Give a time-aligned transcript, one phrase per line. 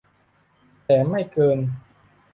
[0.85, 1.57] แต่ไม่เกิน